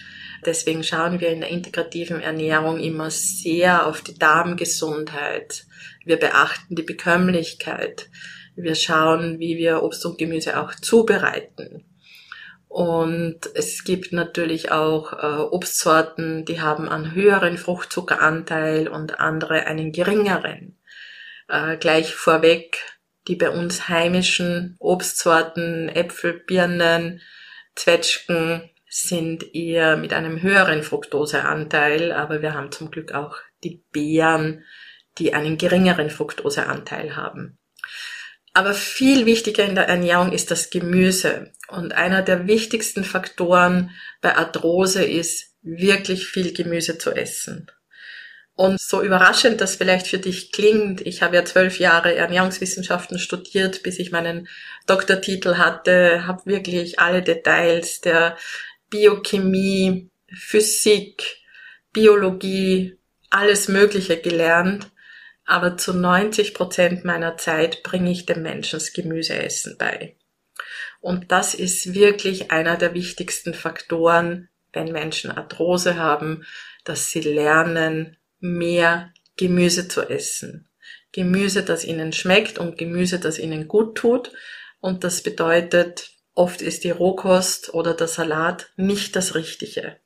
Deswegen 0.44 0.82
schauen 0.82 1.20
wir 1.20 1.28
in 1.28 1.38
der 1.38 1.50
integrativen 1.50 2.20
Ernährung 2.20 2.80
immer 2.80 3.12
sehr 3.12 3.86
auf 3.86 4.00
die 4.00 4.18
Darmgesundheit. 4.18 5.66
Wir 6.04 6.16
beachten 6.16 6.74
die 6.74 6.82
Bekömmlichkeit. 6.82 8.10
Wir 8.56 8.74
schauen, 8.74 9.38
wie 9.38 9.56
wir 9.56 9.84
Obst 9.84 10.04
und 10.04 10.18
Gemüse 10.18 10.60
auch 10.60 10.74
zubereiten. 10.74 11.84
Und 12.66 13.38
es 13.54 13.84
gibt 13.84 14.12
natürlich 14.12 14.72
auch 14.72 15.12
äh, 15.12 15.42
Obstsorten, 15.42 16.44
die 16.44 16.60
haben 16.60 16.88
einen 16.88 17.14
höheren 17.14 17.56
Fruchtzuckeranteil 17.56 18.88
und 18.88 19.20
andere 19.20 19.64
einen 19.66 19.92
geringeren. 19.92 20.76
Äh, 21.48 21.76
gleich 21.76 22.12
vorweg, 22.12 22.95
die 23.28 23.36
bei 23.36 23.50
uns 23.50 23.88
heimischen 23.88 24.76
Obstsorten, 24.78 25.88
Äpfel, 25.88 26.34
Birnen, 26.34 27.20
Zwetschgen 27.74 28.70
sind 28.88 29.54
eher 29.54 29.96
mit 29.96 30.12
einem 30.12 30.40
höheren 30.40 30.82
Fructoseanteil, 30.82 32.12
aber 32.12 32.40
wir 32.40 32.54
haben 32.54 32.72
zum 32.72 32.90
Glück 32.90 33.12
auch 33.12 33.36
die 33.62 33.82
Beeren, 33.92 34.64
die 35.18 35.34
einen 35.34 35.58
geringeren 35.58 36.10
Fructoseanteil 36.10 37.16
haben. 37.16 37.58
Aber 38.54 38.72
viel 38.72 39.26
wichtiger 39.26 39.64
in 39.64 39.74
der 39.74 39.88
Ernährung 39.88 40.32
ist 40.32 40.50
das 40.50 40.70
Gemüse. 40.70 41.52
Und 41.68 41.92
einer 41.92 42.22
der 42.22 42.46
wichtigsten 42.46 43.04
Faktoren 43.04 43.90
bei 44.22 44.34
Arthrose 44.36 45.04
ist, 45.04 45.54
wirklich 45.60 46.26
viel 46.26 46.54
Gemüse 46.54 46.96
zu 46.96 47.10
essen. 47.10 47.70
Und 48.56 48.80
so 48.80 49.02
überraschend 49.02 49.60
das 49.60 49.76
vielleicht 49.76 50.06
für 50.06 50.18
dich 50.18 50.50
klingt, 50.50 51.02
ich 51.02 51.22
habe 51.22 51.36
ja 51.36 51.44
zwölf 51.44 51.78
Jahre 51.78 52.14
Ernährungswissenschaften 52.14 53.18
studiert, 53.18 53.82
bis 53.82 53.98
ich 53.98 54.12
meinen 54.12 54.48
Doktortitel 54.86 55.56
hatte, 55.56 56.26
habe 56.26 56.46
wirklich 56.46 56.98
alle 56.98 57.22
Details 57.22 58.00
der 58.00 58.36
Biochemie, 58.88 60.10
Physik, 60.34 61.42
Biologie, 61.92 62.96
alles 63.30 63.68
Mögliche 63.68 64.16
gelernt 64.16 64.90
aber 65.46 65.76
zu 65.76 65.94
90 65.94 66.52
Prozent 66.54 67.04
meiner 67.04 67.36
Zeit 67.36 67.84
bringe 67.84 68.10
ich 68.10 68.26
dem 68.26 68.42
Menschen 68.42 68.78
das 68.78 68.92
Gemüseessen 68.92 69.76
bei. 69.78 70.16
Und 71.00 71.30
das 71.30 71.54
ist 71.54 71.94
wirklich 71.94 72.50
einer 72.50 72.76
der 72.76 72.94
wichtigsten 72.94 73.54
Faktoren, 73.54 74.48
wenn 74.72 74.90
Menschen 74.90 75.30
Arthrose 75.30 75.96
haben, 75.96 76.44
dass 76.84 77.10
sie 77.10 77.20
lernen, 77.20 78.16
mehr 78.54 79.12
Gemüse 79.36 79.88
zu 79.88 80.02
essen. 80.02 80.68
Gemüse, 81.12 81.62
das 81.62 81.84
ihnen 81.84 82.12
schmeckt 82.12 82.58
und 82.58 82.78
Gemüse, 82.78 83.18
das 83.18 83.38
ihnen 83.38 83.68
gut 83.68 83.96
tut. 83.96 84.32
Und 84.80 85.04
das 85.04 85.22
bedeutet, 85.22 86.10
oft 86.34 86.60
ist 86.62 86.84
die 86.84 86.90
Rohkost 86.90 87.72
oder 87.74 87.94
der 87.94 88.08
Salat 88.08 88.70
nicht 88.76 89.16
das 89.16 89.34
Richtige. 89.34 89.98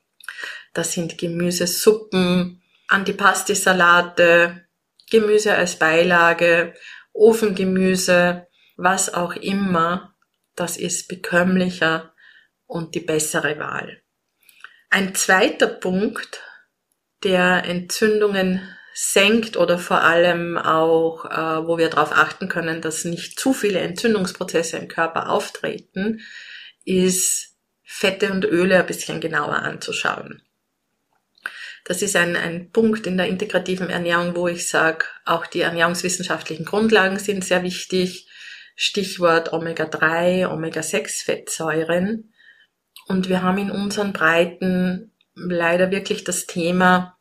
Das 0.73 0.93
sind 0.93 1.17
Gemüsesuppen, 1.17 2.61
Antipasti-Salate, 2.87 4.65
Gemüse 5.09 5.55
als 5.55 5.75
Beilage, 5.75 6.73
Ofengemüse, 7.13 8.47
was 8.77 9.13
auch 9.13 9.35
immer, 9.35 10.15
das 10.55 10.77
ist 10.77 11.07
bekömmlicher 11.07 12.13
und 12.65 12.95
die 12.95 13.01
bessere 13.01 13.59
Wahl. 13.59 14.01
Ein 14.89 15.13
zweiter 15.15 15.67
Punkt, 15.67 16.41
der 17.23 17.65
Entzündungen 17.65 18.61
senkt 18.93 19.57
oder 19.57 19.77
vor 19.77 20.01
allem 20.01 20.57
auch, 20.57 21.25
äh, 21.25 21.67
wo 21.67 21.77
wir 21.77 21.89
darauf 21.89 22.11
achten 22.11 22.49
können, 22.49 22.81
dass 22.81 23.05
nicht 23.05 23.39
zu 23.39 23.53
viele 23.53 23.79
Entzündungsprozesse 23.79 24.77
im 24.77 24.87
Körper 24.87 25.29
auftreten, 25.29 26.21
ist 26.83 27.55
Fette 27.83 28.31
und 28.31 28.45
Öle 28.45 28.79
ein 28.79 28.85
bisschen 28.85 29.21
genauer 29.21 29.55
anzuschauen. 29.55 30.41
Das 31.83 32.01
ist 32.01 32.15
ein, 32.15 32.35
ein 32.35 32.71
Punkt 32.71 33.07
in 33.07 33.17
der 33.17 33.27
integrativen 33.27 33.89
Ernährung, 33.89 34.35
wo 34.35 34.47
ich 34.47 34.69
sage, 34.69 35.05
auch 35.25 35.47
die 35.47 35.61
ernährungswissenschaftlichen 35.61 36.65
Grundlagen 36.65 37.17
sind 37.17 37.43
sehr 37.43 37.63
wichtig. 37.63 38.27
Stichwort 38.75 39.51
Omega-3, 39.51 40.47
Omega-6-Fettsäuren. 40.47 42.33
Und 43.07 43.29
wir 43.29 43.41
haben 43.41 43.57
in 43.57 43.71
unseren 43.71 44.13
Breiten 44.13 45.10
leider 45.33 45.91
wirklich 45.91 46.23
das 46.23 46.45
Thema, 46.45 47.17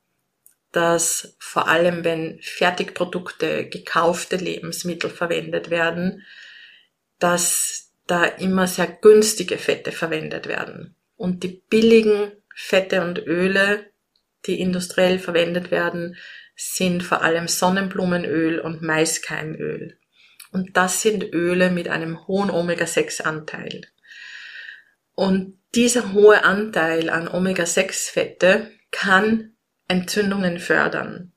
dass 0.72 1.36
vor 1.38 1.68
allem 1.68 2.04
wenn 2.04 2.40
Fertigprodukte, 2.42 3.68
gekaufte 3.68 4.36
Lebensmittel 4.36 5.10
verwendet 5.10 5.70
werden, 5.70 6.24
dass 7.18 7.92
da 8.06 8.24
immer 8.24 8.66
sehr 8.66 8.86
günstige 8.86 9.58
Fette 9.58 9.92
verwendet 9.92 10.46
werden. 10.46 10.96
Und 11.16 11.42
die 11.42 11.62
billigen 11.68 12.32
Fette 12.54 13.02
und 13.02 13.18
Öle 13.18 13.90
die 14.46 14.60
industriell 14.60 15.18
verwendet 15.18 15.70
werden, 15.70 16.16
sind 16.56 17.02
vor 17.02 17.22
allem 17.22 17.48
Sonnenblumenöl 17.48 18.58
und 18.58 18.82
Maiskeimöl. 18.82 19.98
Und 20.52 20.76
das 20.76 21.02
sind 21.02 21.32
Öle 21.32 21.70
mit 21.70 21.88
einem 21.88 22.26
hohen 22.26 22.50
Omega-6-Anteil. 22.50 23.82
Und 25.14 25.59
dieser 25.74 26.12
hohe 26.12 26.44
Anteil 26.44 27.10
an 27.10 27.28
Omega-6-Fette 27.28 28.70
kann 28.90 29.56
Entzündungen 29.88 30.58
fördern. 30.58 31.32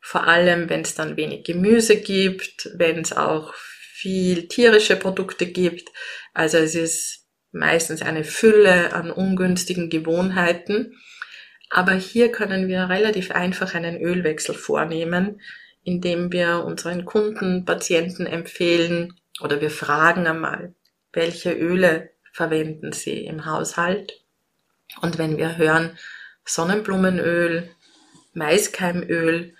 Vor 0.00 0.26
allem, 0.26 0.68
wenn 0.68 0.82
es 0.82 0.94
dann 0.94 1.16
wenig 1.16 1.44
Gemüse 1.44 1.96
gibt, 1.96 2.70
wenn 2.74 3.00
es 3.00 3.12
auch 3.12 3.54
viel 3.54 4.46
tierische 4.48 4.96
Produkte 4.96 5.46
gibt. 5.46 5.88
Also 6.34 6.58
es 6.58 6.74
ist 6.74 7.26
meistens 7.50 8.02
eine 8.02 8.24
Fülle 8.24 8.92
an 8.92 9.10
ungünstigen 9.10 9.90
Gewohnheiten. 9.90 10.96
Aber 11.70 11.92
hier 11.94 12.30
können 12.30 12.68
wir 12.68 12.88
relativ 12.88 13.30
einfach 13.32 13.74
einen 13.74 14.00
Ölwechsel 14.00 14.54
vornehmen, 14.54 15.40
indem 15.82 16.32
wir 16.32 16.64
unseren 16.64 17.04
Kunden, 17.04 17.64
Patienten 17.64 18.26
empfehlen 18.26 19.20
oder 19.40 19.60
wir 19.60 19.70
fragen 19.70 20.26
einmal, 20.26 20.74
welche 21.12 21.52
Öle 21.52 22.10
verwenden 22.36 22.92
Sie 22.92 23.24
im 23.24 23.46
Haushalt. 23.46 24.20
Und 25.00 25.16
wenn 25.16 25.38
wir 25.38 25.56
hören 25.56 25.98
Sonnenblumenöl, 26.44 27.70
Maiskeimöl, 28.34 29.54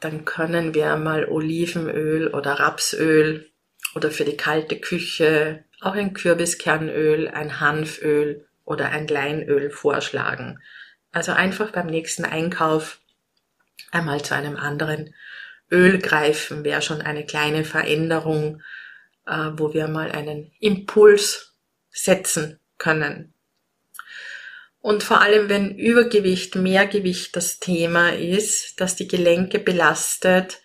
dann 0.00 0.24
können 0.24 0.72
wir 0.72 0.96
mal 0.96 1.26
Olivenöl 1.28 2.28
oder 2.28 2.54
Rapsöl 2.54 3.50
oder 3.94 4.10
für 4.10 4.24
die 4.24 4.38
kalte 4.38 4.80
Küche 4.80 5.64
auch 5.82 5.92
ein 5.92 6.14
Kürbiskernöl, 6.14 7.28
ein 7.28 7.60
Hanföl 7.60 8.48
oder 8.64 8.88
ein 8.90 9.06
Leinöl 9.06 9.70
vorschlagen. 9.70 10.58
Also 11.12 11.32
einfach 11.32 11.70
beim 11.70 11.86
nächsten 11.86 12.24
Einkauf 12.24 13.00
einmal 13.90 14.22
zu 14.22 14.34
einem 14.34 14.56
anderen 14.56 15.14
Öl 15.70 15.98
greifen, 15.98 16.64
wäre 16.64 16.80
schon 16.80 17.02
eine 17.02 17.26
kleine 17.26 17.64
Veränderung, 17.64 18.62
äh, 19.26 19.50
wo 19.52 19.74
wir 19.74 19.86
mal 19.86 20.10
einen 20.10 20.50
Impuls 20.60 21.49
setzen 21.90 22.58
können. 22.78 23.34
Und 24.80 25.02
vor 25.02 25.20
allem, 25.20 25.48
wenn 25.48 25.76
Übergewicht, 25.76 26.54
Mehrgewicht 26.54 27.36
das 27.36 27.60
Thema 27.60 28.10
ist, 28.14 28.80
dass 28.80 28.96
die 28.96 29.08
Gelenke 29.08 29.58
belastet, 29.58 30.60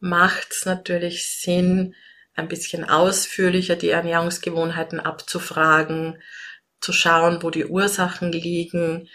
macht 0.00 0.48
es 0.50 0.66
natürlich 0.66 1.28
Sinn, 1.28 1.94
ein 2.34 2.48
bisschen 2.48 2.88
ausführlicher 2.88 3.76
die 3.76 3.90
Ernährungsgewohnheiten 3.90 4.98
abzufragen, 4.98 6.20
zu 6.80 6.92
schauen, 6.92 7.42
wo 7.42 7.50
die 7.50 7.66
Ursachen 7.66 8.32
liegen 8.32 9.08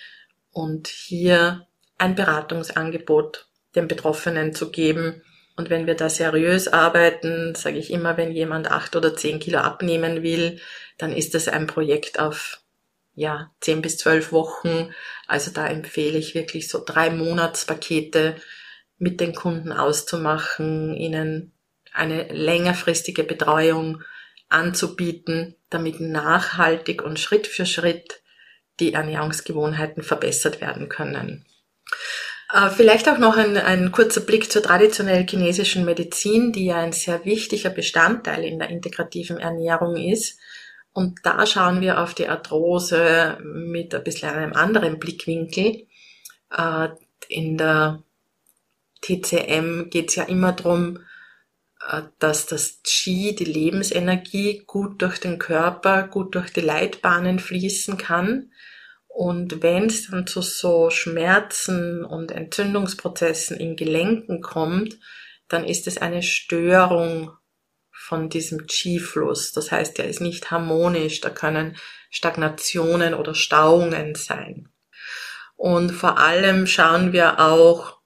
und 0.51 0.87
hier 0.87 1.67
ein 1.97 2.15
Beratungsangebot 2.15 3.47
den 3.75 3.87
Betroffenen 3.87 4.53
zu 4.53 4.71
geben. 4.71 5.21
Und 5.57 5.71
wenn 5.71 5.87
wir 5.87 5.95
da 5.95 6.07
seriös 6.07 6.67
arbeiten, 6.67 7.55
sage 7.55 7.79
ich 7.79 7.91
immer, 7.91 8.15
wenn 8.15 8.31
jemand 8.31 8.69
acht 8.69 8.95
oder 8.95 9.15
zehn 9.15 9.39
Kilo 9.39 9.57
abnehmen 9.59 10.21
will, 10.21 10.61
dann 10.99 11.11
ist 11.11 11.33
das 11.33 11.47
ein 11.47 11.67
Projekt 11.67 12.19
auf 12.19 12.61
ja, 13.15 13.51
zehn 13.59 13.81
bis 13.81 13.97
zwölf 13.97 14.31
Wochen. 14.31 14.93
Also 15.25 15.49
da 15.51 15.67
empfehle 15.67 16.19
ich 16.19 16.35
wirklich 16.35 16.69
so 16.69 16.83
drei 16.85 17.09
Monatspakete 17.09 18.35
mit 18.99 19.19
den 19.19 19.33
Kunden 19.33 19.71
auszumachen, 19.71 20.95
ihnen 20.95 21.53
eine 21.91 22.27
längerfristige 22.31 23.23
Betreuung 23.23 24.03
anzubieten, 24.49 25.55
damit 25.71 25.99
nachhaltig 25.99 27.01
und 27.01 27.19
Schritt 27.19 27.47
für 27.47 27.65
Schritt 27.65 28.21
die 28.79 28.93
Ernährungsgewohnheiten 28.93 30.03
verbessert 30.03 30.61
werden 30.61 30.87
können. 30.87 31.47
Äh, 32.51 32.69
vielleicht 32.69 33.09
auch 33.09 33.17
noch 33.17 33.35
ein, 33.35 33.57
ein 33.57 33.91
kurzer 33.91 34.21
Blick 34.21 34.51
zur 34.51 34.63
traditionellen 34.63 35.27
chinesischen 35.27 35.83
Medizin, 35.85 36.53
die 36.53 36.67
ja 36.67 36.77
ein 36.77 36.93
sehr 36.93 37.25
wichtiger 37.25 37.69
Bestandteil 37.69 38.43
in 38.43 38.59
der 38.59 38.69
integrativen 38.69 39.37
Ernährung 39.37 39.97
ist. 39.97 40.39
Und 40.93 41.19
da 41.23 41.45
schauen 41.45 41.81
wir 41.81 42.01
auf 42.01 42.13
die 42.13 42.27
Arthrose 42.27 43.37
mit 43.43 43.93
ein 43.93 44.03
bisschen 44.03 44.29
einem 44.29 44.53
anderen 44.53 44.97
Blickwinkel. 44.97 45.87
Äh, 46.55 46.89
in 47.27 47.57
der 47.57 48.03
TCM 49.01 49.89
geht 49.89 50.09
es 50.09 50.15
ja 50.15 50.23
immer 50.23 50.53
darum, 50.53 50.99
äh, 51.91 52.03
dass 52.19 52.45
das 52.45 52.81
Qi, 52.83 53.35
die 53.35 53.45
Lebensenergie, 53.45 54.63
gut 54.65 55.01
durch 55.01 55.19
den 55.19 55.37
Körper, 55.37 56.07
gut 56.07 56.35
durch 56.35 56.51
die 56.51 56.61
Leitbahnen 56.61 57.39
fließen 57.39 57.97
kann. 57.97 58.51
Und 59.17 59.63
wenn 59.63 59.87
es 59.87 60.11
dann 60.11 60.27
zu 60.27 60.43
so 60.43 60.91
Schmerzen 60.91 62.05
und 62.05 62.31
Entzündungsprozessen 62.31 63.59
in 63.59 63.75
Gelenken 63.75 64.41
kommt, 64.41 64.99
dann 65.47 65.65
ist 65.65 65.87
es 65.87 65.97
eine 65.97 66.21
Störung 66.21 67.31
von 67.89 68.29
diesem 68.29 68.67
Qi-Fluss. 68.67 69.53
Das 69.53 69.71
heißt, 69.71 69.97
er 69.97 70.05
ist 70.05 70.21
nicht 70.21 70.51
harmonisch, 70.51 71.19
da 71.19 71.31
können 71.31 71.77
Stagnationen 72.11 73.15
oder 73.15 73.33
Stauungen 73.33 74.13
sein. 74.13 74.69
Und 75.55 75.89
vor 75.89 76.19
allem 76.19 76.67
schauen 76.67 77.11
wir 77.11 77.39
auch, 77.39 77.97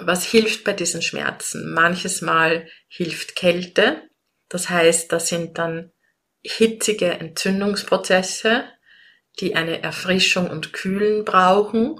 was 0.00 0.24
hilft 0.24 0.64
bei 0.64 0.72
diesen 0.72 1.02
Schmerzen? 1.02 1.74
Manches 1.74 2.22
Mal 2.22 2.70
hilft 2.88 3.36
Kälte. 3.36 4.00
Das 4.48 4.70
heißt, 4.70 5.12
das 5.12 5.28
sind 5.28 5.58
dann 5.58 5.92
hitzige 6.40 7.10
Entzündungsprozesse, 7.10 8.64
die 9.40 9.54
eine 9.54 9.82
Erfrischung 9.82 10.50
und 10.50 10.72
Kühlen 10.72 11.24
brauchen. 11.24 11.98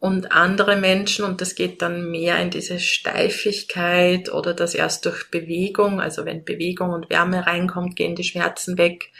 Und 0.00 0.30
andere 0.30 0.76
Menschen, 0.76 1.24
und 1.24 1.40
das 1.40 1.56
geht 1.56 1.82
dann 1.82 2.10
mehr 2.10 2.38
in 2.38 2.50
diese 2.50 2.78
Steifigkeit 2.78 4.32
oder 4.32 4.54
das 4.54 4.74
erst 4.74 5.04
durch 5.06 5.28
Bewegung, 5.30 6.00
also 6.00 6.24
wenn 6.24 6.44
Bewegung 6.44 6.90
und 6.90 7.10
Wärme 7.10 7.46
reinkommt, 7.46 7.96
gehen 7.96 8.14
die 8.14 8.22
Schmerzen 8.22 8.78
weg. 8.78 9.10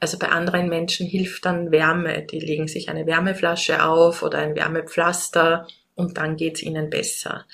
Also 0.00 0.18
bei 0.18 0.28
anderen 0.28 0.68
Menschen 0.68 1.06
hilft 1.06 1.46
dann 1.46 1.72
Wärme. 1.72 2.22
Die 2.22 2.40
legen 2.40 2.68
sich 2.68 2.88
eine 2.88 3.06
Wärmeflasche 3.06 3.84
auf 3.84 4.22
oder 4.22 4.38
ein 4.38 4.54
Wärmepflaster 4.54 5.66
und 5.94 6.18
dann 6.18 6.36
geht's 6.36 6.62
ihnen 6.62 6.90
besser. 6.90 7.46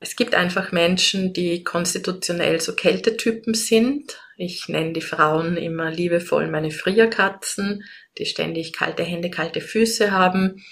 Es 0.00 0.16
gibt 0.16 0.34
einfach 0.34 0.70
Menschen, 0.70 1.32
die 1.32 1.64
konstitutionell 1.64 2.60
so 2.60 2.74
Kältetypen 2.74 3.54
sind. 3.54 4.20
Ich 4.36 4.68
nenne 4.68 4.92
die 4.92 5.00
Frauen 5.00 5.56
immer 5.56 5.90
liebevoll 5.90 6.48
meine 6.48 6.72
Frierkatzen, 6.72 7.84
die 8.18 8.26
ständig 8.26 8.72
kalte 8.72 9.02
Hände, 9.02 9.30
kalte 9.30 9.60
Füße 9.60 10.12
haben. 10.12 10.64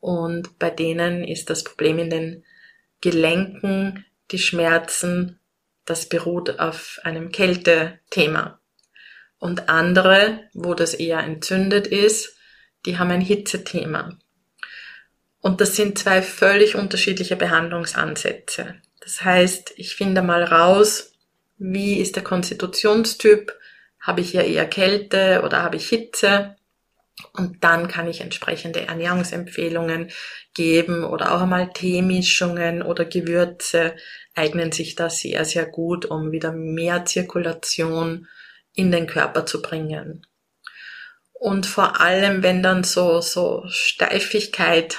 Und 0.00 0.58
bei 0.58 0.70
denen 0.70 1.24
ist 1.24 1.50
das 1.50 1.64
Problem 1.64 1.98
in 1.98 2.10
den 2.10 2.44
Gelenken, 3.00 4.04
die 4.30 4.38
Schmerzen, 4.38 5.38
das 5.84 6.08
beruht 6.08 6.58
auf 6.58 6.98
einem 7.02 7.30
Kältethema. 7.30 8.60
Und 9.38 9.68
andere, 9.68 10.40
wo 10.54 10.74
das 10.74 10.94
eher 10.94 11.20
entzündet 11.20 11.86
ist, 11.86 12.36
die 12.86 12.98
haben 12.98 13.10
ein 13.10 13.20
Hitzethema. 13.20 14.16
Und 15.40 15.60
das 15.60 15.76
sind 15.76 15.98
zwei 15.98 16.22
völlig 16.22 16.74
unterschiedliche 16.74 17.36
Behandlungsansätze. 17.36 18.76
Das 19.00 19.22
heißt, 19.22 19.74
ich 19.76 19.94
finde 19.94 20.22
mal 20.22 20.42
raus, 20.42 21.12
wie 21.58 21.98
ist 21.98 22.16
der 22.16 22.24
Konstitutionstyp? 22.24 23.52
Habe 24.00 24.22
ich 24.22 24.30
hier 24.30 24.44
eher 24.44 24.66
Kälte 24.66 25.42
oder 25.44 25.62
habe 25.62 25.76
ich 25.76 25.88
Hitze? 25.88 26.56
Und 27.32 27.62
dann 27.62 27.88
kann 27.88 28.08
ich 28.08 28.20
entsprechende 28.20 28.86
Ernährungsempfehlungen 28.86 30.10
geben 30.52 31.04
oder 31.04 31.32
auch 31.32 31.42
einmal 31.42 31.72
Teemischungen 31.72 32.82
oder 32.82 33.04
Gewürze 33.04 33.94
eignen 34.34 34.72
sich 34.72 34.96
da 34.96 35.08
sehr, 35.08 35.44
sehr 35.44 35.66
gut, 35.66 36.06
um 36.06 36.32
wieder 36.32 36.52
mehr 36.52 37.04
Zirkulation 37.04 38.26
in 38.74 38.90
den 38.90 39.06
Körper 39.06 39.46
zu 39.46 39.62
bringen. 39.62 40.26
Und 41.32 41.66
vor 41.66 42.00
allem, 42.00 42.42
wenn 42.42 42.62
dann 42.62 42.84
so, 42.84 43.20
so 43.20 43.64
Steifigkeit 43.68 44.98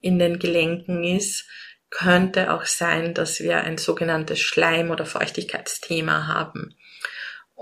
in 0.00 0.18
den 0.18 0.38
Gelenken 0.38 1.04
ist, 1.04 1.46
könnte 1.90 2.52
auch 2.52 2.64
sein, 2.64 3.12
dass 3.12 3.40
wir 3.40 3.58
ein 3.58 3.76
sogenanntes 3.76 4.40
Schleim- 4.40 4.90
oder 4.90 5.04
Feuchtigkeitsthema 5.04 6.26
haben. 6.26 6.74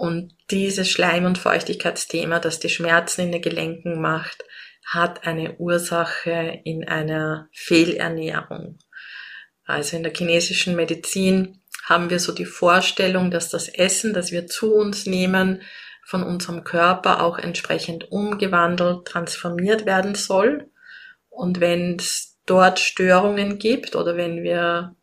Und 0.00 0.34
dieses 0.50 0.90
Schleim- 0.90 1.26
und 1.26 1.36
Feuchtigkeitsthema, 1.36 2.38
das 2.38 2.58
die 2.58 2.70
Schmerzen 2.70 3.20
in 3.20 3.32
den 3.32 3.42
Gelenken 3.42 4.00
macht, 4.00 4.42
hat 4.86 5.26
eine 5.26 5.58
Ursache 5.58 6.62
in 6.64 6.88
einer 6.88 7.50
Fehlernährung. 7.52 8.78
Also 9.66 9.98
in 9.98 10.02
der 10.02 10.14
chinesischen 10.14 10.74
Medizin 10.74 11.60
haben 11.84 12.08
wir 12.08 12.18
so 12.18 12.32
die 12.32 12.46
Vorstellung, 12.46 13.30
dass 13.30 13.50
das 13.50 13.68
Essen, 13.68 14.14
das 14.14 14.32
wir 14.32 14.46
zu 14.46 14.72
uns 14.74 15.04
nehmen, 15.04 15.60
von 16.06 16.22
unserem 16.22 16.64
Körper 16.64 17.22
auch 17.22 17.36
entsprechend 17.36 18.10
umgewandelt, 18.10 19.04
transformiert 19.04 19.84
werden 19.84 20.14
soll. 20.14 20.70
Und 21.28 21.60
wenn 21.60 21.96
es 21.96 22.38
dort 22.46 22.80
Störungen 22.80 23.58
gibt 23.58 23.96
oder 23.96 24.16
wenn 24.16 24.42
wir 24.44 24.96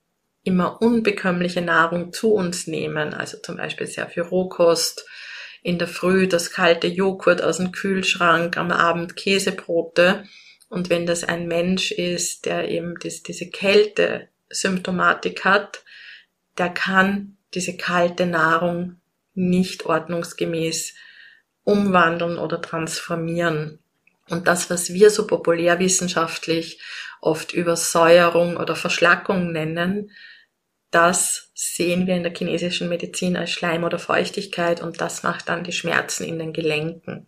immer 0.48 0.82
unbekömmliche 0.82 1.62
Nahrung 1.62 2.14
zu 2.14 2.34
uns 2.34 2.68
nehmen, 2.68 3.14
also 3.14 3.38
zum 3.38 3.58
Beispiel 3.58 3.86
sehr 3.86 4.08
viel 4.08 4.24
Rohkost, 4.24 5.06
in 5.62 5.78
der 5.78 5.90
Früh 5.90 6.30
das 6.30 6.52
kalte 6.52 6.88
Joghurt 6.88 7.44
aus 7.44 7.58
dem 7.58 7.74
Kühlschrank, 7.74 8.56
am 8.56 8.72
Abend 8.72 9.18
Käsebrote. 9.18 10.24
Und 10.70 10.90
wenn 10.90 11.06
das 11.06 11.26
ein 11.26 11.50
Mensch 11.50 11.92
ist, 11.92 12.46
der 12.46 12.70
eben 12.70 12.96
das, 13.04 13.24
diese 13.24 13.50
Kälte-Symptomatik 13.50 15.44
hat, 15.44 15.84
der 16.58 16.70
kann 16.70 17.38
diese 17.54 17.76
kalte 17.76 18.26
Nahrung 18.26 19.02
nicht 19.34 19.86
ordnungsgemäß 19.86 20.94
umwandeln 21.66 22.38
oder 22.38 22.62
transformieren. 22.62 23.80
Und 24.30 24.48
das, 24.48 24.70
was 24.70 24.94
wir 24.94 25.10
so 25.10 25.28
populärwissenschaftlich 25.28 26.82
oft 27.20 27.52
Übersäuerung 27.52 28.56
oder 28.56 28.78
Verschlackung 28.78 29.52
nennen, 29.52 30.12
das 30.92 31.52
sehen 31.54 32.08
wir 32.08 32.16
in 32.16 32.24
der 32.24 32.34
chinesischen 32.34 32.90
Medizin 32.90 33.36
als 33.36 33.52
Schleim 33.52 33.84
oder 33.84 34.00
Feuchtigkeit 34.00 34.82
und 34.82 35.02
das 35.02 35.24
macht 35.24 35.50
dann 35.50 35.64
die 35.64 35.72
Schmerzen 35.72 36.24
in 36.24 36.40
den 36.40 36.54
Gelenken. 36.54 37.28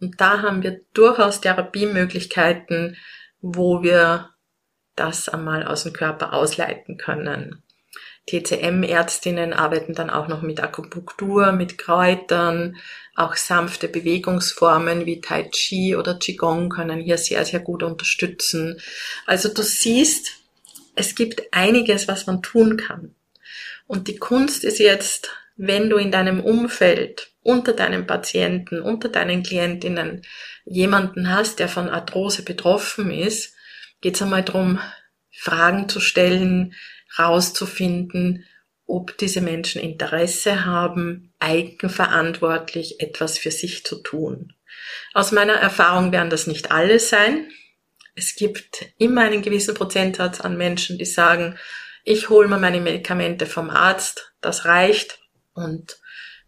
Und 0.00 0.20
da 0.20 0.42
haben 0.42 0.62
wir 0.62 0.80
durchaus 0.92 1.40
Therapiemöglichkeiten, 1.40 2.96
wo 3.40 3.82
wir 3.82 4.30
das 4.96 5.28
einmal 5.28 5.66
aus 5.66 5.84
dem 5.84 5.92
Körper 5.92 6.32
ausleiten 6.32 6.98
können. 6.98 7.62
TCM-Ärztinnen 8.26 9.52
arbeiten 9.52 9.94
dann 9.94 10.08
auch 10.08 10.28
noch 10.28 10.40
mit 10.40 10.62
Akupunktur, 10.62 11.52
mit 11.52 11.76
Kräutern, 11.76 12.76
auch 13.14 13.36
sanfte 13.36 13.86
Bewegungsformen 13.88 15.04
wie 15.04 15.20
Tai 15.20 15.44
Chi 15.50 15.94
oder 15.94 16.14
Qigong 16.14 16.70
können 16.70 17.00
hier 17.00 17.18
sehr, 17.18 17.44
sehr 17.44 17.60
gut 17.60 17.82
unterstützen. 17.82 18.80
Also 19.26 19.52
du 19.52 19.62
siehst, 19.62 20.43
es 20.96 21.14
gibt 21.14 21.42
einiges, 21.52 22.08
was 22.08 22.26
man 22.26 22.42
tun 22.42 22.76
kann. 22.76 23.14
Und 23.86 24.08
die 24.08 24.16
Kunst 24.16 24.64
ist 24.64 24.78
jetzt, 24.78 25.30
wenn 25.56 25.90
du 25.90 25.96
in 25.96 26.10
deinem 26.10 26.40
Umfeld, 26.40 27.32
unter 27.42 27.72
deinen 27.72 28.06
Patienten, 28.06 28.80
unter 28.80 29.08
deinen 29.08 29.42
Klientinnen 29.42 30.22
jemanden 30.64 31.30
hast, 31.30 31.58
der 31.58 31.68
von 31.68 31.88
Arthrose 31.88 32.42
betroffen 32.42 33.10
ist, 33.10 33.54
geht 34.00 34.16
es 34.16 34.22
einmal 34.22 34.42
darum, 34.42 34.80
Fragen 35.30 35.88
zu 35.88 36.00
stellen, 36.00 36.74
rauszufinden, 37.18 38.44
ob 38.86 39.16
diese 39.18 39.40
Menschen 39.40 39.80
Interesse 39.80 40.64
haben, 40.64 41.32
eigenverantwortlich 41.38 43.00
etwas 43.00 43.38
für 43.38 43.50
sich 43.50 43.84
zu 43.84 43.96
tun. 43.96 44.52
Aus 45.12 45.32
meiner 45.32 45.54
Erfahrung 45.54 46.12
werden 46.12 46.30
das 46.30 46.46
nicht 46.46 46.70
alle 46.70 46.98
sein. 46.98 47.50
Es 48.14 48.34
gibt 48.34 48.86
immer 48.98 49.22
einen 49.22 49.42
gewissen 49.42 49.74
Prozentsatz 49.74 50.40
an 50.40 50.56
Menschen, 50.56 50.98
die 50.98 51.04
sagen, 51.04 51.58
ich 52.04 52.28
hole 52.28 52.48
mir 52.48 52.58
meine 52.58 52.80
Medikamente 52.80 53.46
vom 53.46 53.70
Arzt, 53.70 54.32
das 54.40 54.64
reicht 54.66 55.18
und 55.54 55.98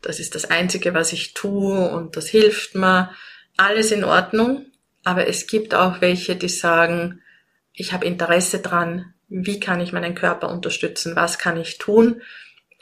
das 0.03 0.21
ist 0.21 0.35
das 0.35 0.45
Einzige, 0.45 0.95
was 0.95 1.13
ich 1.13 1.35
tue 1.35 1.89
und 1.91 2.17
das 2.17 2.29
hilft 2.29 2.75
mir. 2.75 3.11
Alles 3.57 3.91
in 3.91 4.05
Ordnung, 4.05 4.67
aber 5.03 5.27
es 5.27 5.47
gibt 5.47 5.75
auch 5.75 6.01
welche, 6.01 6.37
die 6.37 6.49
sagen, 6.49 7.23
ich 7.73 7.93
habe 7.93 8.05
Interesse 8.05 8.61
dran, 8.61 9.15
wie 9.29 9.61
kann 9.61 9.81
ich 9.81 9.93
meinen 9.93 10.15
Körper 10.15 10.51
unterstützen, 10.51 11.17
was 11.17 11.39
kann 11.39 11.59
ich 11.59 11.79
tun. 11.79 12.23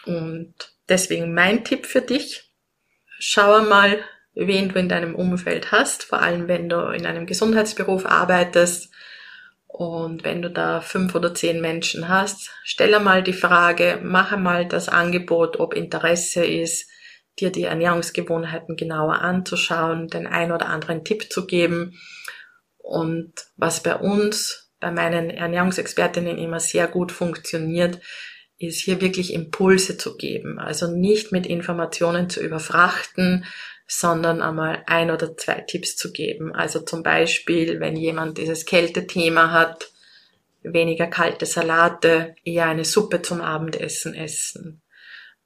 Und 0.04 0.54
deswegen 0.88 1.32
mein 1.32 1.64
Tipp 1.64 1.86
für 1.86 2.02
dich, 2.02 2.50
schau 3.18 3.62
mal, 3.62 3.98
wen 4.34 4.68
du 4.68 4.78
in 4.78 4.88
deinem 4.88 5.14
Umfeld 5.14 5.72
hast, 5.72 6.04
vor 6.04 6.20
allem 6.20 6.48
wenn 6.48 6.68
du 6.68 6.88
in 6.88 7.06
einem 7.06 7.26
Gesundheitsberuf 7.26 8.06
arbeitest. 8.06 8.92
Und 9.66 10.22
wenn 10.22 10.40
du 10.40 10.50
da 10.50 10.80
fünf 10.80 11.14
oder 11.14 11.34
zehn 11.34 11.60
Menschen 11.60 12.08
hast, 12.08 12.50
stelle 12.62 13.00
mal 13.00 13.22
die 13.22 13.32
Frage, 13.32 14.00
mache 14.02 14.36
mal 14.36 14.66
das 14.66 14.88
Angebot, 14.88 15.58
ob 15.58 15.74
Interesse 15.74 16.44
ist, 16.44 16.88
dir 17.40 17.50
die 17.50 17.64
Ernährungsgewohnheiten 17.64 18.76
genauer 18.76 19.20
anzuschauen, 19.20 20.06
den 20.06 20.26
ein 20.28 20.52
oder 20.52 20.66
anderen 20.66 21.04
Tipp 21.04 21.32
zu 21.32 21.46
geben. 21.46 21.98
Und 22.78 23.32
was 23.56 23.82
bei 23.82 23.96
uns 23.96 24.70
bei 24.78 24.90
meinen 24.90 25.30
Ernährungsexpertinnen 25.30 26.38
immer 26.38 26.60
sehr 26.60 26.86
gut 26.86 27.10
funktioniert, 27.10 28.00
ist 28.58 28.80
hier 28.80 29.00
wirklich 29.00 29.32
Impulse 29.32 29.96
zu 29.96 30.16
geben. 30.16 30.58
Also 30.58 30.94
nicht 30.94 31.32
mit 31.32 31.46
Informationen 31.46 32.30
zu 32.30 32.40
überfrachten, 32.40 33.44
sondern 33.86 34.42
einmal 34.42 34.82
ein 34.86 35.10
oder 35.10 35.36
zwei 35.36 35.60
Tipps 35.60 35.96
zu 35.96 36.12
geben. 36.12 36.54
Also 36.54 36.80
zum 36.80 37.02
Beispiel, 37.02 37.80
wenn 37.80 37.96
jemand 37.96 38.38
dieses 38.38 38.64
Kältethema 38.64 39.50
hat, 39.50 39.90
weniger 40.62 41.06
kalte 41.06 41.46
Salate, 41.46 42.34
eher 42.44 42.66
eine 42.66 42.84
Suppe 42.84 43.20
zum 43.22 43.40
Abendessen 43.40 44.14
essen. 44.14 44.82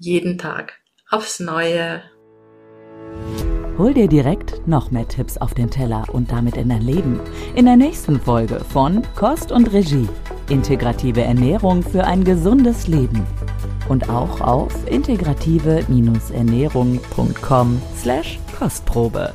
Jeden 0.02 0.38
Tag 0.38 0.80
aufs 1.10 1.40
Neue. 1.40 2.02
Hol 3.76 3.92
dir 3.92 4.08
direkt 4.08 4.66
noch 4.66 4.90
mehr 4.90 5.06
Tipps 5.06 5.36
auf 5.36 5.52
den 5.52 5.70
Teller 5.70 6.06
und 6.10 6.32
damit 6.32 6.56
in 6.56 6.70
dein 6.70 6.80
Leben. 6.80 7.20
In 7.54 7.66
der 7.66 7.76
nächsten 7.76 8.18
Folge 8.18 8.64
von 8.72 9.02
Kost 9.14 9.52
und 9.52 9.74
Regie. 9.74 10.08
Integrative 10.48 11.20
Ernährung 11.20 11.82
für 11.82 12.04
ein 12.04 12.24
gesundes 12.24 12.88
Leben 12.88 13.26
und 13.90 14.08
auch 14.08 14.40
auf 14.40 14.72
integrative-ernährung.com 14.88 17.82
slash 17.98 18.38
Kostprobe. 18.58 19.34